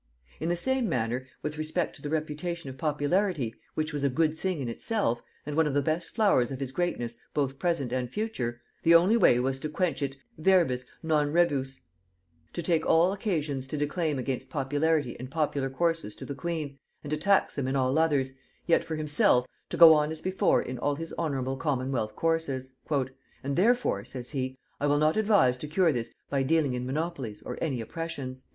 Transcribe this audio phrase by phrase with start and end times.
[0.39, 4.35] In the same manner, with respect to the reputation of popularity, which was a good
[4.35, 8.09] thing in itself, and one of the best flowers of his greatness both present and
[8.09, 11.81] future, the only way was to quench it verbis, non rebus;
[12.51, 17.11] to take all occasions to declaim against popularity and popular courses to the queen, and
[17.11, 18.31] to tax them in all others,
[18.65, 22.73] yet for himself, to go on as before in all his honorable commonwealth courses.
[23.43, 27.43] "And therefore," says he, "I will not advise to cure this by dealing in monopolies
[27.43, 28.43] or any oppressions."